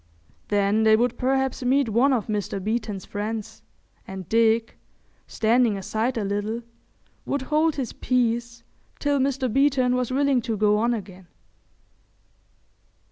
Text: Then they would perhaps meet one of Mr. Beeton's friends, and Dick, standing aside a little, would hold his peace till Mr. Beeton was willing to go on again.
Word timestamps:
Then 0.47 0.81
they 0.81 0.95
would 0.95 1.15
perhaps 1.15 1.61
meet 1.61 1.87
one 1.87 2.11
of 2.11 2.25
Mr. 2.25 2.59
Beeton's 2.59 3.05
friends, 3.05 3.61
and 4.07 4.27
Dick, 4.27 4.79
standing 5.27 5.77
aside 5.77 6.17
a 6.17 6.23
little, 6.23 6.63
would 7.23 7.43
hold 7.43 7.75
his 7.75 7.93
peace 7.93 8.63
till 8.97 9.19
Mr. 9.19 9.47
Beeton 9.47 9.93
was 9.95 10.09
willing 10.09 10.41
to 10.41 10.57
go 10.57 10.79
on 10.79 10.95
again. 10.95 11.27